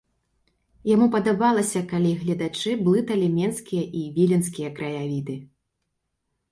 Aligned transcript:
Яму 0.93 1.07
падабалася, 1.15 1.83
калі 1.91 2.11
гледачы 2.21 2.71
блыталі 2.89 3.27
менскія 3.37 3.85
і 4.01 4.03
віленскія 4.19 4.69
краявіды. 4.81 5.35